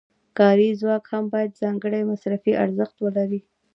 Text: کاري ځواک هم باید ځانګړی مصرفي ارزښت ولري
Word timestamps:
کاري 0.37 0.69
ځواک 0.81 1.03
هم 1.11 1.23
باید 1.33 1.57
ځانګړی 1.61 2.01
مصرفي 2.11 2.51
ارزښت 2.63 2.95
ولري 3.01 3.39